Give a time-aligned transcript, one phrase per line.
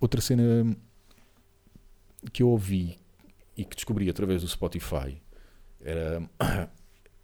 [0.00, 0.76] Outra cena
[2.32, 2.98] que eu ouvi
[3.56, 5.20] e que descobri através do Spotify
[5.80, 6.22] era.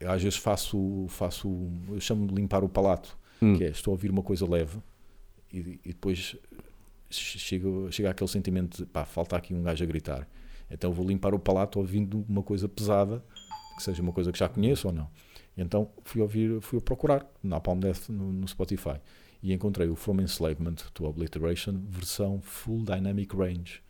[0.07, 1.49] às vezes faço, faço
[1.89, 3.57] eu chamo de limpar o palato, Hum.
[3.57, 4.79] que é estou a ouvir uma coisa leve
[5.53, 6.35] e, e depois
[7.09, 10.29] chega, chega aquele sentimento de pá, falta aqui um gajo a gritar.
[10.71, 13.25] Então vou limpar o palato ouvindo uma coisa pesada,
[13.79, 15.09] que seja uma coisa que já conheço ou não.
[15.57, 19.01] Então fui ouvir, fui a procurar na Palm Death no, no Spotify
[19.43, 23.81] e encontrei o From Enslavement to Obliteration versão Full Dynamic Range.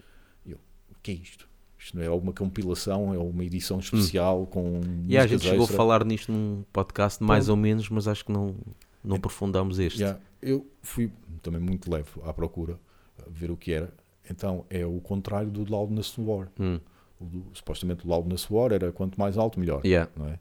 [0.44, 0.58] E eu,
[0.90, 1.48] o que é isto?
[1.78, 4.80] Isto não é alguma compilação, é uma edição especial com.
[5.06, 5.76] E a gente chegou a extra.
[5.76, 7.56] falar nisto num podcast mais Pronto.
[7.56, 8.56] ou menos, mas acho que não,
[9.02, 10.00] não aprofundamos este.
[10.00, 11.10] Yeah, eu fui
[11.40, 12.78] também muito leve à procura,
[13.24, 13.92] a ver o que era.
[14.28, 16.48] Então é o contrário do Loudness War.
[16.58, 16.80] Hum.
[17.20, 19.84] O supostamente o Loudness War era quanto mais alto, melhor.
[19.84, 20.10] Yeah.
[20.16, 20.38] Não é?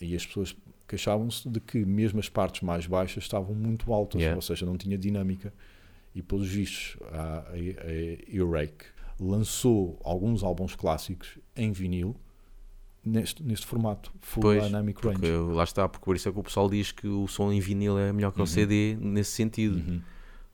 [0.00, 0.54] E as pessoas
[0.86, 4.36] queixavam-se de que mesmo as partes mais baixas estavam muito altas, Yeah.
[4.36, 5.52] ou seja, não tinha dinâmica.
[6.14, 8.68] E pelos vistos, a, a, a
[9.18, 12.14] lançou alguns álbuns clássicos em vinil
[13.04, 15.30] neste, neste formato, Full Pois, Dynamic Range.
[15.52, 17.98] Lá está, porque por isso é que o pessoal diz que o som em vinil
[17.98, 18.46] é melhor que o Uhum.
[18.46, 19.76] CD nesse sentido.
[19.76, 20.00] Uhum.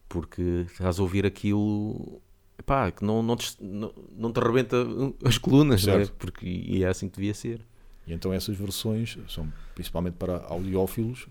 [0.08, 2.20] Porque estás a ouvir aquilo
[2.62, 4.76] pá, que não, não, te, não, não te arrebenta
[5.24, 5.92] as colunas, é?
[5.92, 6.14] Certo.
[6.18, 7.60] porque e é assim que devia ser.
[8.06, 11.26] E então essas versões são principalmente para audiófilos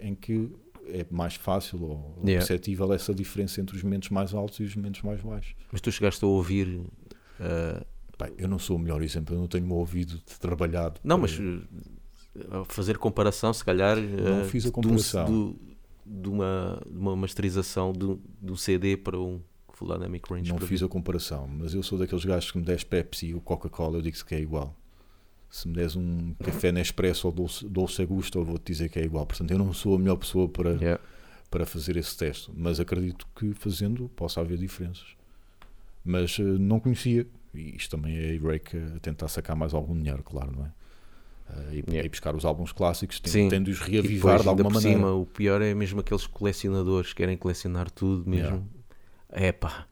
[0.00, 0.50] em que
[0.86, 2.38] é mais fácil ou Yeah.
[2.46, 5.54] perceptível essa diferença entre os momentos mais altos e os momentos mais baixos.
[5.70, 6.80] Mas tu chegaste a ouvir.
[7.40, 7.84] ah,
[8.20, 11.00] Bem, eu não sou o melhor exemplo, eu não tenho o meu ouvido de trabalhado.
[11.04, 11.62] não, para- mas
[12.50, 13.96] a fazer comparação, se calhar.
[13.96, 15.24] Não ah, fiz a de um- comparação.
[15.26, 15.56] do-
[16.04, 19.40] de, uma, de uma masterização do, do CD para um
[19.78, 20.50] Full Dynamic Range.
[20.50, 23.98] não fiz a comparação, mas eu sou daqueles gajos que me des Pepsi ou Coca-Cola,
[23.98, 24.74] eu digo que é igual.
[25.48, 29.04] Se me des um café Nespresso ou Dolce, Dolce Gusto, eu vou-te dizer que é
[29.04, 29.24] igual.
[29.24, 31.00] Portanto, eu não sou a melhor pessoa para, Yeah.
[31.50, 35.06] para fazer esse teste, mas acredito que fazendo possa haver diferenças.
[36.04, 39.96] Mas eh, não conhecia, e isto também é a Earache a tentar sacar mais algum
[39.96, 40.72] dinheiro, claro, não é?
[41.50, 42.04] Eh, e, Yeah.
[42.04, 44.98] e buscar os álbuns clássicos, tendo-os reavivar depois, de alguma maneira.
[44.98, 48.68] cima, o pior é mesmo aqueles colecionadores que querem colecionar tudo mesmo.
[49.30, 49.86] É pá.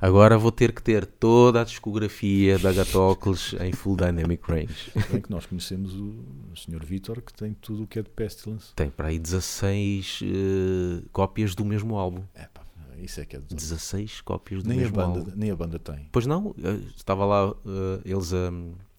[0.00, 4.90] Agora vou ter que ter toda a discografia da Gatocles em Full Dynamic Range.
[5.12, 6.24] Bem que nós conhecemos o,
[6.56, 6.84] Sr.
[6.84, 8.74] Vitor, que tem tudo o que é de Pestilence.
[8.74, 12.24] Tem para aí 16 eh, cópias do mesmo álbum.
[12.34, 12.62] É pá,
[12.98, 15.32] isso é que é de 16 cópias do nem a, mesmo banda, álbum.
[15.36, 16.08] nem a banda tem.
[16.10, 18.50] Pois não, eh, estava lá eh, eles a,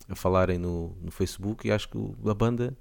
[0.08, 1.98] a falarem no, no Facebook e acho que
[2.30, 2.78] a banda.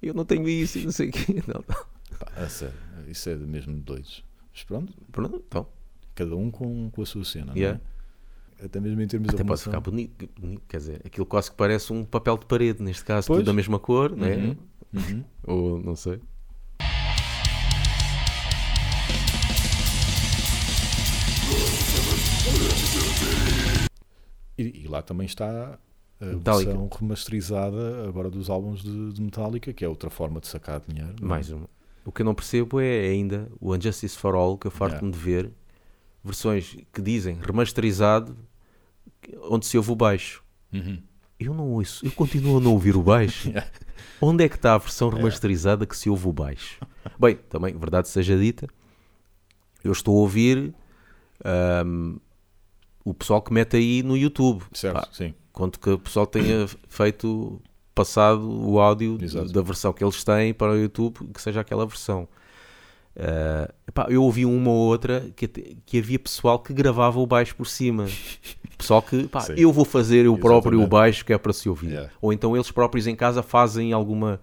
[0.00, 1.42] Eu não tenho isso e não sei o quê.
[1.48, 2.16] Não, não.
[2.16, 2.74] Pá, a sério,
[3.08, 4.24] isso é mesmo doidos.
[4.52, 5.66] Mas pronto, Pronto, então.
[6.20, 7.78] Cada um com, com a sua cena, Yeah.
[7.78, 8.66] não é?
[8.66, 11.56] Até mesmo em termos Até de pode ficar bonito, bonito, quer dizer, aquilo quase que
[11.56, 13.38] parece um papel de parede, neste caso, Pois.
[13.38, 14.36] tudo da mesma cor, né?
[14.36, 14.56] Uhum,
[14.92, 15.24] uhum.
[15.46, 16.20] Ou não sei.
[24.58, 25.78] E, e lá também está
[26.20, 26.70] a Metallica.
[26.70, 31.14] versão remasterizada agora dos álbuns de, de Metallica, que é outra forma de sacar dinheiro.
[31.20, 31.30] não é?
[31.30, 31.68] Mais uma.
[32.04, 35.18] O que eu não percebo é ainda o Unjustice for All, que eu farto-me de
[35.18, 35.50] ver,
[36.22, 38.36] versões que dizem remasterizado,
[39.48, 40.42] onde se ouve o baixo.
[40.72, 41.02] Uhum.
[41.38, 43.50] Eu não ouço, eu continuo a não ouvir o baixo.
[44.20, 46.78] Onde é que está a versão remasterizada que se ouve o baixo?
[47.18, 48.68] Bem, também, verdade seja dita,
[49.82, 50.74] eu estou a ouvir
[51.42, 52.16] ahm,
[53.02, 54.62] o pessoal que mete aí no YouTube.
[54.74, 55.34] Certo, sim.
[55.52, 57.60] Quanto que o pessoal tenha feito,
[57.94, 59.50] passado o áudio Exato.
[59.50, 62.28] da versão que eles têm para o YouTube, que seja aquela versão.
[63.16, 67.54] Ah, epá, eu ouvi uma ou outra que, que havia pessoal que gravava o baixo
[67.56, 68.06] por cima.
[68.78, 71.90] Pessoal que, pá, eu vou fazer eu próprio o baixo que é para se ouvir.
[71.90, 72.10] Yeah.
[72.18, 74.40] Ou então eles próprios em casa fazem alguma,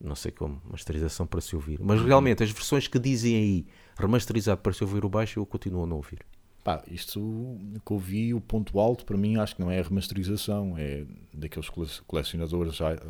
[0.00, 1.80] não sei como, masterização para se ouvir.
[1.80, 1.86] Uhum.
[1.86, 3.66] Mas realmente as versões que dizem aí
[3.98, 6.20] remasterizado para se ouvir o baixo, eu continuo a não ouvir.
[6.62, 9.82] Pá, isto que eu vi, o ponto alto para mim acho que não é a
[9.82, 13.00] remasterização, é daqueles cole- colecionadores já, eh,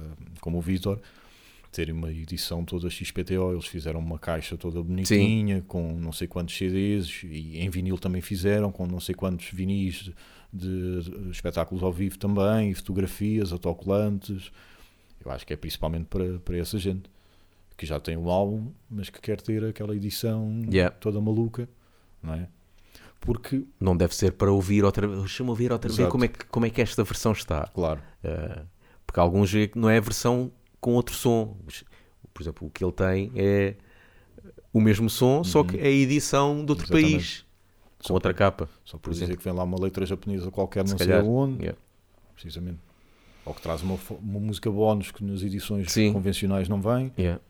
[0.40, 0.98] como o Vitor
[1.74, 6.56] terem uma edição toda XPTO, eles fizeram uma caixa toda bonitinha, com não sei quantos
[6.56, 10.10] CDs, e em vinil também fizeram, com não sei quantos vinis
[10.52, 14.52] de, de espetáculos ao vivo também, e fotografias, autocolantes.
[15.24, 17.10] Eu acho que é principalmente para, para essa gente
[17.76, 20.94] que já tem um álbum, mas que quer ter aquela edição Yeah.
[21.00, 21.68] toda maluca,
[22.22, 22.46] não é?
[23.20, 25.18] Porque, Não deve ser para ouvir outra vez.
[25.20, 26.12] Deixa-me ouvir outra vez Exato.
[26.12, 27.66] como é, que, como é que esta versão está.
[27.74, 28.64] claro, Uh,
[29.06, 30.50] porque alguns não é a versão
[30.84, 31.56] com outro som.
[32.34, 33.74] Por exemplo, o que ele tem é
[34.70, 36.98] o mesmo som, só que é a edição de outro Uhum.
[36.98, 37.16] Exatamente.
[37.16, 37.44] país.
[38.06, 38.68] Com outra capa.
[38.84, 39.38] Só por, Por dizer exemplo.
[39.38, 41.24] que vem lá uma letra japonesa qualquer, Se não sei calhar.
[41.24, 41.80] aonde, Yeah.
[42.34, 42.78] precisamente.
[43.46, 46.12] ou que traz uma, uma música bónus que nas edições Sim.
[46.12, 47.12] convencionais não vem.
[47.18, 47.40] Yeah.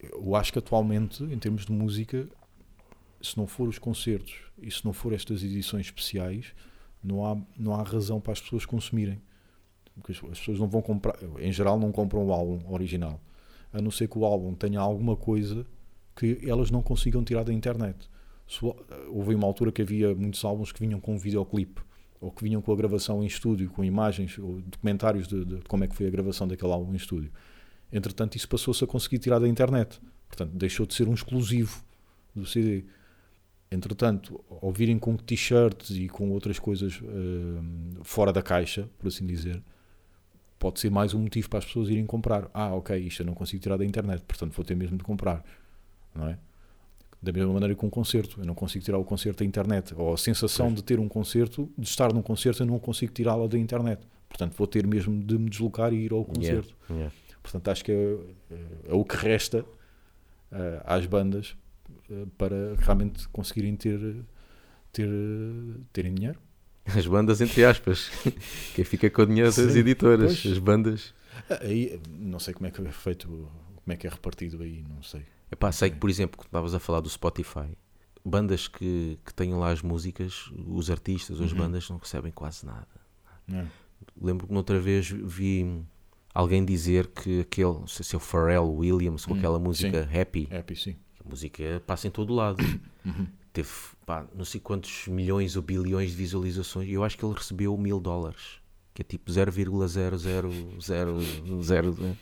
[0.00, 2.28] Eu acho que atualmente, em termos de música,
[3.22, 6.46] se não for os concertos e se não for estas edições especiais,
[7.02, 9.20] não há, não há razão para as pessoas consumirem.
[9.96, 13.20] Porque as, as pessoas não vão comprar, em geral, não compram o álbum original,
[13.72, 15.66] a não ser que o álbum tenha alguma coisa
[16.14, 18.08] que elas não consigam tirar da internet.
[19.08, 21.80] Houve uma altura que havia muitos álbuns que vinham com um videoclipe
[22.20, 25.84] ou que vinham com a gravação em estúdio, com imagens ou documentários de, de como
[25.84, 27.30] é que foi a gravação daquele álbum em estúdio.
[27.92, 30.00] Entretanto, isso passou-se a conseguir tirar da internet.
[30.28, 31.84] Portanto, deixou de ser um exclusivo
[32.34, 32.84] do CD.
[33.70, 39.26] Entretanto, ao virem com t-shirts e com outras coisas hum, fora da caixa, por assim
[39.26, 39.62] dizer,
[40.58, 42.50] pode ser mais um motivo para as pessoas irem comprar.
[42.52, 45.44] Ah, ok, isto eu não consigo tirar da internet, portanto vou ter mesmo de comprar.
[46.14, 46.38] Não é?
[47.22, 49.94] Da mesma maneira que um concerto, eu não consigo tirar o concerto da internet.
[49.96, 53.46] Ou a sensação de ter um concerto, de estar num concerto, eu não consigo tirá-la
[53.46, 54.06] da internet.
[54.28, 56.74] Portanto, vou ter mesmo de me deslocar e ir ao concerto.
[56.90, 57.12] Yeah.
[57.42, 58.18] Portanto, acho que é,
[58.88, 59.64] é o que resta
[60.52, 61.56] eh, às bandas
[62.10, 63.98] eh, para realmente conseguirem ter,
[64.92, 65.08] ter,
[65.92, 66.38] terem dinheiro.
[66.96, 68.10] As bandas, entre aspas.
[68.74, 70.40] Quem fica com o dinheiro das Sim, editoras.
[70.40, 70.52] pois.
[70.52, 71.14] As bandas.
[71.50, 74.84] Ah, Aí, não sei como é que é feito, como é que é repartido aí,
[74.88, 75.22] não sei.
[75.50, 77.76] Epá, sei que, por exemplo, quando estavas a falar do Spotify,
[78.24, 81.58] bandas que, que tenham lá as músicas, os artistas, as Uhum.
[81.58, 82.86] bandas não recebem quase nada.
[83.52, 83.64] É.
[84.20, 85.82] Lembro que noutra vez vi
[86.34, 90.08] alguém dizer que aquele, não sei se é o Pharrell Williams, com Hum, aquela música
[90.12, 90.96] Happy, Happy, sim.
[91.24, 92.58] a música passa em todo lado.
[93.06, 93.26] Uhum.
[93.56, 93.70] Teve,
[94.04, 97.74] pá, não sei quantos milhões ou bilhões de visualizações, e eu acho que ele recebeu
[97.78, 98.60] mil dólares,
[98.92, 101.98] que é tipo 0,00000.
[101.98, 102.14] né?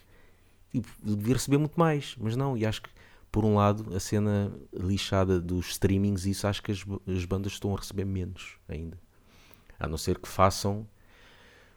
[0.72, 2.90] E devia receber muito mais, mas não, e acho que
[3.32, 7.74] por um lado a cena lixada dos streamings, isso acho que as, as bandas estão
[7.74, 8.96] a receber menos ainda.
[9.76, 10.86] A não ser que façam,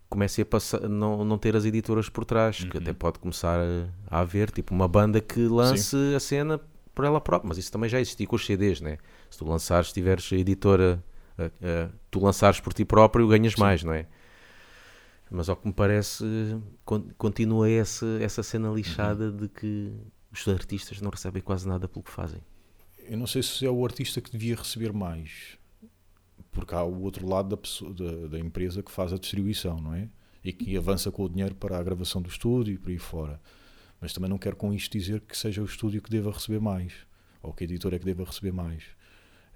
[0.07, 4.17] comecem a passar, não, não ter as editoras por trás, que até pode começar a,
[4.17, 6.61] a haver, tipo uma banda que lance a cena
[6.97, 8.97] por ela própria, mas isso também já existia com os CDs, né?
[9.29, 11.03] Se tu lançares, tiveres a editora,
[11.37, 14.07] a- a- tu lançares por ti próprio, ganhas mais, não é?
[15.29, 16.25] Mas ao que me parece,
[16.85, 19.93] con- continua essa, essa cena lixada de que
[20.31, 22.41] os artistas não recebem quase nada pelo que fazem.
[23.07, 25.57] Eu não sei se é o artista que devia receber mais,
[26.51, 29.93] porque há o outro lado da, pessoa- da, da empresa que faz a distribuição, não
[29.93, 30.09] é?
[30.43, 33.39] E que avança com o dinheiro para a gravação do estúdio e por aí fora.
[34.01, 36.93] Mas também não quero com isto dizer que seja o estúdio que deva receber mais,
[37.41, 38.83] ou que a editora é que deva receber mais.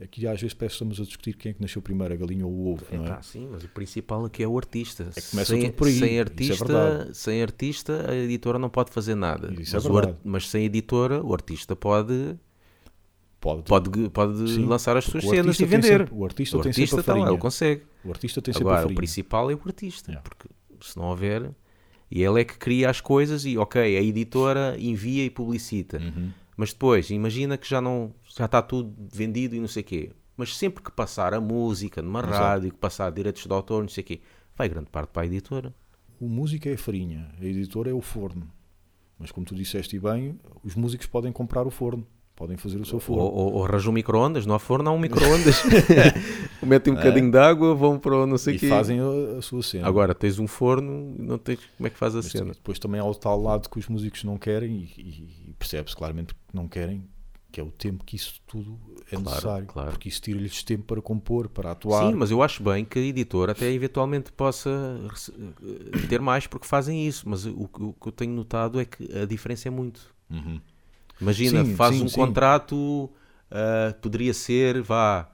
[0.02, 2.44] Aqui às vezes parece que estamos a discutir quem é que nasceu primeiro, a galinha
[2.44, 3.22] ou o ovo, não Epá, é?
[3.22, 5.04] sim, mas o principal aqui é o artista.
[5.14, 7.16] que começa sem, tudo por aí, sem é artista, verdade.
[7.18, 9.54] sem artista, a editora não pode fazer nada.
[9.62, 10.20] Isso é mas, o ar- verdade.
[10.24, 12.36] mas sem editora, o artista pode,
[13.40, 16.00] Pode, pode, pode Sim, lançar as suas o cenas e vender.
[16.00, 17.34] sempre- o artista o tem artista sempre a lá, farinha.
[17.36, 17.82] ele consegue.
[18.06, 18.98] O artista tem sempre a Agora, o farinha.
[18.98, 20.22] principal é o artista, Yeah.
[20.30, 20.48] porque
[20.82, 21.52] se não houver,
[22.12, 25.98] e ele é que cria as coisas e, ok, a editora envia e publicita.
[25.98, 26.32] Uhum.
[26.58, 30.12] Mas depois, imagina que já não já está tudo vendido e não sei o quê.
[30.36, 32.36] Mas sempre que passar a música numa Exato.
[32.36, 34.22] rádio, que passar direitos de autor, não sei o quê,
[34.56, 35.74] vai grande parte para a editora.
[36.20, 38.52] O músico é a farinha, a editora é o forno.
[39.18, 42.06] Mas como tu disseste bem, os músicos podem comprar o forno,
[42.42, 43.22] podem fazer o seu Ou, forno.
[43.24, 45.62] ou, ou arranjam um micro-ondas, não há forno, há um micro-ondas.
[46.66, 48.58] Metem um bocadinho de água, vão para o não sei o É.
[48.58, 48.68] e quê.
[48.68, 49.88] fazem a, a sua cena.
[49.88, 52.54] Agora tens um forno, não tens como é que faz a Mas cena.
[52.54, 55.02] depois também há o tal lado que os músicos não querem e,
[55.50, 57.04] e- percebe-se claramente que não querem,
[57.52, 59.68] que é o tempo que isso tudo é Claro, necessário.
[59.68, 59.92] claro.
[59.92, 62.08] Porque isso tira-lhes tempo para compor, para atuar.
[62.08, 66.66] Sim, mas eu acho bem que a editora até eventualmente possa eh, ter mais porque
[66.66, 69.72] fazem isso, mas o, que- o que eu tenho notado é que a diferença é
[69.72, 70.02] muito.
[70.32, 70.60] Uhum.
[71.22, 72.16] Imagina, Sim, faz sim, um sim.
[72.16, 73.10] contrato,
[73.50, 75.30] ah, poderia ser, vá,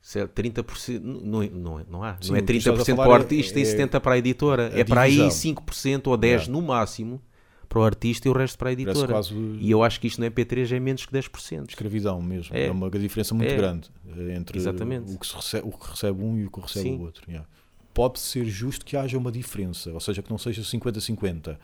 [0.00, 3.08] se é 30%, não, não, não há, não é o que estás a 30% para
[3.08, 5.30] o é- artista e é 70% para a editora, a é para aí divisão.
[5.54, 6.50] 5% ou 10% Yeah.
[6.52, 7.20] no máximo
[7.68, 9.08] para o artista e o resto para a editora.
[9.08, 11.68] quase E eu acho que isto no MP3 é menos que 10%.
[11.68, 12.56] escravidão mesmo.
[12.56, 12.68] É.
[12.68, 13.56] É, uma diferença muito É.
[13.56, 15.12] grande eh, entre Exatamente.
[15.14, 17.24] o que, recebe, o que recebe um e o que recebe o outro.
[17.28, 17.46] yeah.
[17.92, 21.58] Pode ser justo que haja uma diferença, ou seja, que não seja 50-50.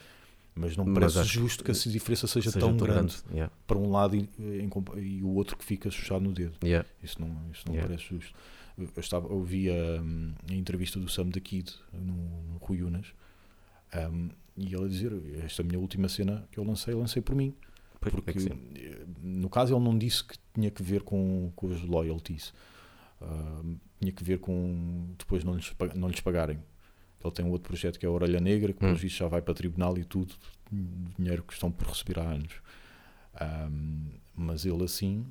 [0.56, 3.16] Mas não me Mas parece acho justo que essa diferença seja, Seja tão tão grande,
[3.32, 3.52] Yeah.
[3.66, 4.28] para um lado e,
[4.68, 6.54] compa- e o outro que fica chuchado no dedo.
[6.62, 6.88] Yeah.
[7.02, 7.88] Isso não, isso não Yeah.
[7.88, 8.32] parece justo.
[8.78, 12.12] Eu, estava, ouvi a, hum, a entrevista do Sam da Kid no,
[12.52, 13.06] no Rui Unas
[14.12, 15.12] hum, e ele a dizer:
[15.44, 17.52] Esta minha última cena que eu lancei, lancei por mim.
[18.00, 21.50] Pois, é Porque que eh, no caso ele não disse que tinha que ver com,
[21.56, 22.52] com os loyalties,
[23.22, 26.58] Hum, tinha que ver com depois não lhes, não lhes pagarem.
[27.24, 28.94] Ele tem um outro projeto que é a Orelha Negra, que Hum.
[28.96, 30.34] já vai para tribunal e tudo,
[31.18, 32.52] dinheiro que estão por receber há anos.
[33.40, 35.26] Hum, mas ele assim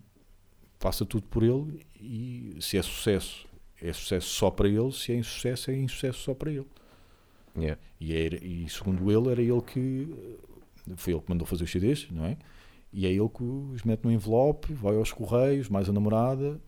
[0.79, 3.45] passa tudo por ele e se é sucesso,
[3.81, 6.67] é sucesso só para ele, se é insucesso, é insucesso só para ele.
[7.55, 7.79] Yeah.
[7.99, 10.07] E, era- e segundo ele, era ele que.
[10.97, 12.35] Foi ele que mandou fazer os CDs, não é?
[12.91, 16.59] E é ele que os mete no envelope, vai aos correios, mais a namorada.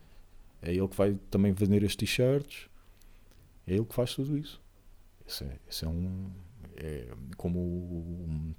[0.62, 2.68] É ele que vai também vender estes t-shirts.
[3.66, 4.60] É ele que faz tudo isso.
[5.26, 6.30] Esse é, esse é um.
[6.76, 8.54] É como o,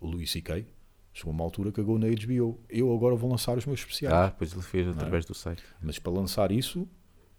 [0.00, 0.66] o Louis C.K.
[1.12, 2.60] Chegou a uma altura que cagou na HBO.
[2.68, 4.14] Eu agora vou lançar os meus especiais.
[4.14, 4.90] Ah, pois ele fez é?
[4.90, 5.62] através do site.
[5.82, 6.88] Mas para lançar isso,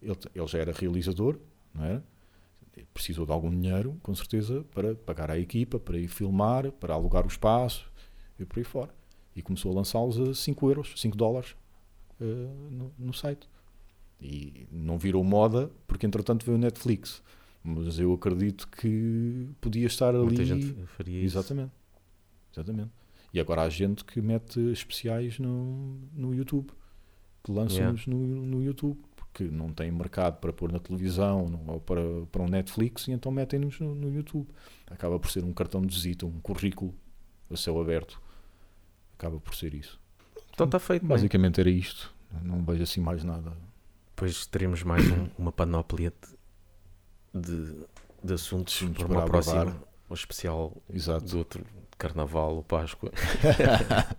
[0.01, 1.37] ele, ele já era realizador,
[1.73, 2.03] não era?
[2.93, 7.25] Precisou de algum dinheiro, com certeza, para pagar à equipa, para ir filmar, para alugar
[7.25, 7.89] o espaço
[8.39, 8.93] e por aí fora.
[9.35, 11.55] E começou a lançá-los a 5 euros, 5 dólares
[12.19, 12.25] eh,
[12.69, 13.49] no, no site.
[14.21, 17.21] E não virou moda, porque entretanto veio o Netflix.
[17.63, 20.23] Mas eu acredito que podia estar ali.
[20.25, 21.37] Muita gente faria isso.
[21.37, 21.71] Exatamente.
[22.51, 22.89] Exatamente.
[23.33, 26.71] E agora há gente que mete especiais no, no YouTube,
[27.43, 31.79] que lançam-nos no, no YouTube, porque não tem mercado para pôr na televisão não- ou
[31.79, 32.01] para,
[32.31, 34.47] para um Netflix, e então metem-nos no, no YouTube.
[34.87, 36.93] Acaba por ser um cartão de visita, um currículo
[37.49, 38.19] a céu aberto.
[39.17, 39.99] Acaba por ser isso.
[40.53, 41.03] Então está feito.
[41.03, 41.09] bem.
[41.09, 42.13] Basicamente era isto.
[42.43, 43.53] Não vejo assim mais nada.
[44.15, 46.35] Depois teremos mais um- uma panóplia de,
[47.33, 47.73] de,
[48.23, 49.75] de assuntos para uma próxima.
[50.09, 51.25] Um especial Exato.
[51.25, 51.65] do outro
[51.97, 53.11] Carnaval ou Páscoa.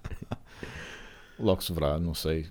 [1.39, 2.47] Logo se verá, não sei.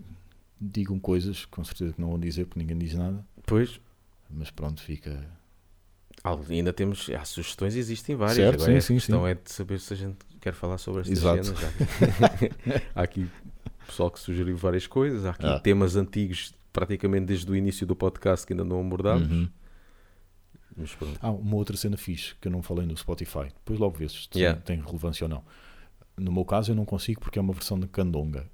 [0.60, 3.26] Digam coisas, com certeza que não vão dizer, porque ninguém diz nada.
[3.38, 3.80] Depois,
[4.30, 5.26] Mas pronto, fica.
[6.50, 7.10] ainda temos.
[7.10, 8.36] Há sugestões, existem várias.
[8.38, 9.30] Certo, Agora sim, a sim, questão sim.
[9.30, 11.56] é de saber se a gente quer falar sobre estas Exato.
[11.60, 11.68] Já.
[12.94, 13.28] Há aqui
[13.88, 15.26] pessoal que sugeriu várias coisas.
[15.26, 15.60] Há aqui Ah.
[15.60, 19.30] temas antigos, praticamente desde o início do podcast, que ainda não abordámos.
[19.32, 19.50] Uhum.
[20.76, 21.18] Mas pronto.
[21.22, 23.46] Ah, uma outra cena fixe que eu não falei no Spotify.
[23.46, 24.60] Depois logo vês se Yeah.
[24.62, 25.44] tem relevância ou não.
[26.18, 28.50] No meu caso eu não consigo porque é uma versão de Candonga.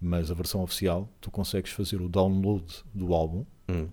[0.00, 3.88] Mas a versão oficial, tu consegues fazer o download do álbum Hum.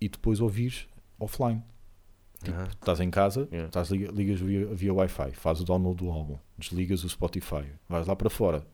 [0.00, 0.86] e depois ouvires
[1.18, 1.62] offline.
[2.52, 3.66] Ah, Estás em casa, Yeah.
[3.68, 8.06] estás, liga- ligas via, via Wi-Fi, fazes o download do álbum, desligas o Spotify, vais
[8.06, 8.64] lá para fora,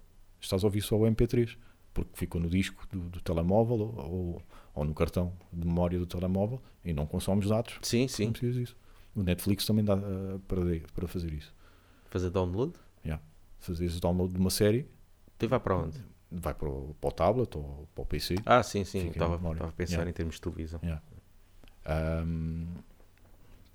[0.41, 1.57] estás a ouvir só o MP3,
[1.95, 4.43] porque ficou no disco do, do telemóvel ou, ou,
[4.75, 7.78] ou no cartão de memória do telemóvel e não consomes dados.
[7.83, 8.31] sim, Não sim.
[8.33, 8.76] precisas disso.
[9.14, 10.61] O Netflix também dá ah, para,
[10.95, 11.54] para fazer isso.
[12.11, 12.73] Fazer download?
[13.61, 14.87] Fazes o download de uma série,
[15.40, 15.99] E vai para onde?
[16.31, 18.35] vai para o, para o tablet ou para o PC.
[18.45, 19.09] Ah, sim, sim.
[19.09, 20.11] Estava estava a pensar Yeah.
[20.11, 20.81] em termos de televisão.
[21.87, 22.66] Ahm,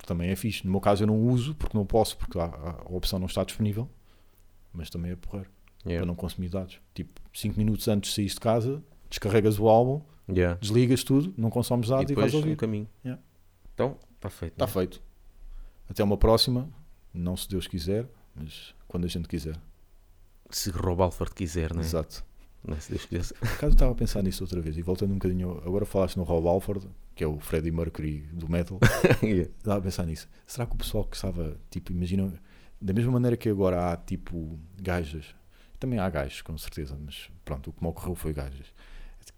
[0.06, 0.64] também é fixe.
[0.64, 3.42] No meu caso eu não uso porque não posso, porque a, a opção não está
[3.44, 3.88] disponível,
[4.72, 5.48] mas também é porrer.
[5.84, 6.00] Yeah.
[6.02, 6.78] para não consumir dados.
[6.94, 10.02] Tipo, 5 minutos antes de sair de casa, descarregas o álbum,
[10.36, 10.58] Yeah.
[10.60, 12.56] desligas tudo, não consomes E dados e, depois vais um ouvir.
[12.56, 12.88] caminho.
[13.04, 13.22] Yeah.
[13.74, 14.52] Então, está feito.
[14.52, 14.72] Está né?
[14.72, 15.02] feito.
[15.88, 16.68] Até uma próxima,
[17.12, 19.56] não se Deus quiser, mas quando a gente quiser.
[20.50, 21.80] Se Rob Alford quiser, né?
[21.82, 22.24] Exato.
[22.66, 22.80] Não é?
[22.80, 23.34] Se Deus quiser.
[23.38, 26.16] Por acaso eu estava a pensar nisso outra vez e voltando um bocadinho, agora falaste
[26.16, 28.78] no Rob Alford, que é o Freddie Mercury do metal,
[29.22, 29.50] Yeah.
[29.58, 30.28] estava a pensar nisso.
[30.46, 32.32] Será que o pessoal que estava, tipo, imagina,
[32.80, 35.34] da mesma maneira que agora há, tipo, gajas,
[35.78, 38.66] também há gajos, com certeza, mas pronto, o que me ocorreu foi gajas,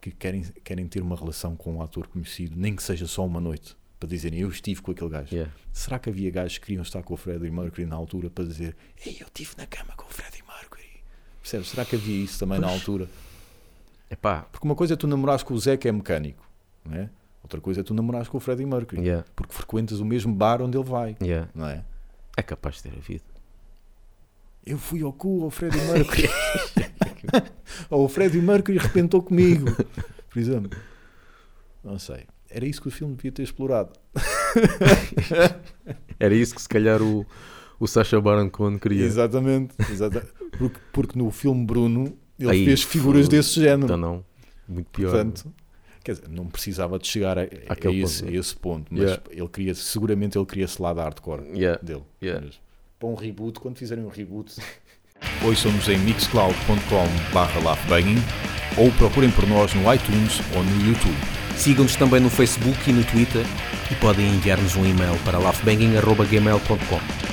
[0.01, 3.41] que querem, querem ter uma relação com um ator conhecido, nem que seja só uma
[3.41, 5.35] noite, para dizerem eu estive com aquele gajo.
[5.35, 5.53] Yeah.
[5.73, 8.77] Será que havia gajos que queriam estar com o Freddie Mercury na altura para dizer
[9.07, 11.03] Ei, eu estive na cama com o Freddie Mercury?
[11.41, 11.69] Percebes?
[11.69, 13.09] Será que havia isso também na altura?
[14.11, 16.45] Epá, Porque uma coisa é tu namorares com o Zé que é mecânico,
[16.85, 17.11] não é?
[17.43, 19.25] Outra coisa é tu namorares com o Freddie Mercury, yeah.
[19.35, 21.49] porque frequentas o mesmo bar onde ele vai, Yeah.
[21.55, 21.85] não é?
[22.37, 23.25] é capaz de ter havido.
[24.65, 26.29] Eu fui ao cu ao Freddie Mercury.
[27.91, 29.67] Ou o Freddie Mercury arrebentou comigo,
[30.31, 30.79] por exemplo.
[31.85, 32.25] Não sei.
[32.49, 33.93] Era isso que o filme devia ter explorado.
[36.19, 37.27] Era isso que se calhar o,
[37.81, 39.05] o Sacha Baron Cohen queria.
[39.05, 39.75] Exatamente.
[39.91, 40.27] exata-
[40.59, 43.85] Porque, porque no filme Bruno ele Aí, fez figuras foi- desse género.
[43.85, 44.25] Então não,
[44.69, 45.11] muito pior.
[45.13, 45.53] Portanto,
[46.05, 48.35] quer dizer, não precisava de chegar a, a esse, ponto.
[48.35, 49.23] a esse ponto, mas Yeah.
[49.31, 51.81] ele queria, seguramente ele queria esse lado hardcore Yeah.
[51.83, 52.03] dele.
[52.23, 52.45] Yeah.
[52.47, 52.61] Mas
[52.99, 54.55] para um reboot, quando fizerem um reboot,
[55.43, 58.23] ouçam-nos em mixcloud.com/laughbanging
[58.77, 61.19] ou procurem por nós no iTunes ou no YouTube.
[61.57, 63.45] Sigam-nos também no Facebook e no Twitter
[63.91, 67.32] e podem enviar-nos um e-mail para laughbanging.gmail.com.